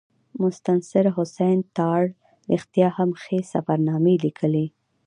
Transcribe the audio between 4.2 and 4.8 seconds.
لیکلي.